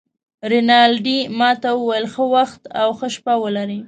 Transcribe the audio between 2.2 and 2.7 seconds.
وخت